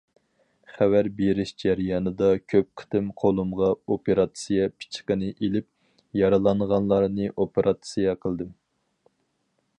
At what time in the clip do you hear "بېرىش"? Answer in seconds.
1.17-1.51